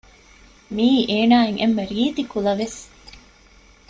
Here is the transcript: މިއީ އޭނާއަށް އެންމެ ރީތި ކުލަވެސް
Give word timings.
މިއީ 0.75 0.97
އޭނާއަށް 1.11 1.59
އެންމެ 1.61 1.83
ރީތި 1.91 2.23
ކުލަވެސް 2.31 2.79